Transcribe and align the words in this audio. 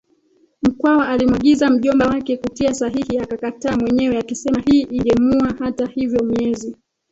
Mkwawa 0.63 1.07
alimwagiza 1.07 1.69
mjomba 1.69 2.07
wake 2.07 2.37
kutia 2.37 2.73
sahihi 2.73 3.17
akakataa 3.19 3.77
mwenyewe 3.77 4.17
akisema 4.19 4.59
hii 4.65 4.81
ingemwuaHata 4.81 5.85
hivyo 5.87 6.23
miezi 6.23 6.75